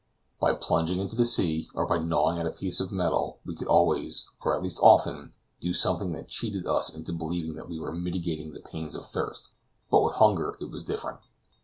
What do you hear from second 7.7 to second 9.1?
were mitigating the pains of